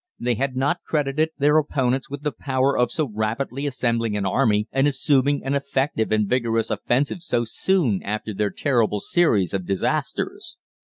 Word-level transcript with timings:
They 0.19 0.33
had 0.33 0.55
not 0.55 0.81
credited 0.83 1.29
their 1.37 1.59
opponents 1.59 2.09
with 2.09 2.23
the 2.23 2.31
power 2.31 2.75
of 2.75 2.89
so 2.89 3.07
rapidly 3.13 3.67
assembling 3.67 4.17
an 4.17 4.25
army 4.25 4.67
and 4.71 4.87
assuming 4.87 5.43
an 5.45 5.53
effective 5.53 6.11
and 6.11 6.27
vigorous 6.27 6.71
offensive 6.71 7.21
so 7.21 7.43
soon 7.45 8.01
after 8.01 8.33
their 8.33 8.49
terrible 8.49 8.99
series 8.99 9.53
of 9.53 9.67
disasters. 9.67 10.57